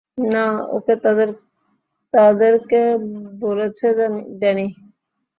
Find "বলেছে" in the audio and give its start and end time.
3.41-3.85